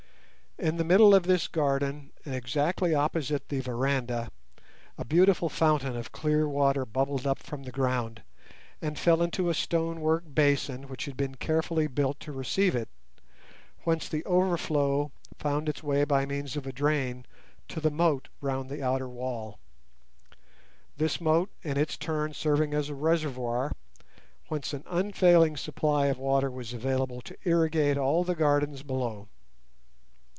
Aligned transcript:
In 0.59 0.77
the 0.77 0.83
middle 0.83 1.15
of 1.15 1.23
this 1.23 1.47
garden, 1.47 2.11
and 2.23 2.35
exactly 2.35 2.93
opposite 2.93 3.49
the 3.49 3.61
veranda, 3.61 4.29
a 4.95 5.03
beautiful 5.03 5.49
fountain 5.49 5.95
of 5.97 6.11
clear 6.11 6.47
water 6.47 6.85
bubbled 6.85 7.25
up 7.25 7.39
from 7.39 7.63
the 7.63 7.71
ground, 7.71 8.21
and 8.79 8.99
fell 8.99 9.23
into 9.23 9.49
a 9.49 9.55
stone 9.55 10.01
work 10.01 10.23
basin 10.35 10.83
which 10.87 11.05
had 11.05 11.17
been 11.17 11.33
carefully 11.33 11.87
built 11.87 12.19
to 12.19 12.31
receive 12.31 12.75
it, 12.75 12.89
whence 13.85 14.07
the 14.07 14.23
overflow 14.25 15.11
found 15.39 15.67
its 15.67 15.81
way 15.81 16.03
by 16.03 16.27
means 16.27 16.55
of 16.55 16.67
a 16.67 16.71
drain 16.73 17.25
to 17.67 17.79
the 17.79 17.89
moat 17.89 18.27
round 18.39 18.69
the 18.69 18.83
outer 18.83 19.09
wall, 19.09 19.57
this 20.95 21.19
moat 21.19 21.49
in 21.63 21.75
its 21.75 21.97
turn 21.97 22.35
serving 22.35 22.71
as 22.75 22.87
a 22.87 22.93
reservoir, 22.93 23.71
whence 24.47 24.73
an 24.73 24.83
unfailing 24.85 25.57
supply 25.57 26.05
of 26.05 26.19
water 26.19 26.51
was 26.51 26.71
available 26.71 27.19
to 27.19 27.35
irrigate 27.45 27.97
all 27.97 28.23
the 28.23 28.35
gardens 28.35 28.83
below. 28.83 29.27